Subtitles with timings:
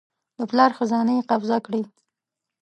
[0.37, 1.81] د پلار خزانې یې قبضه کړې.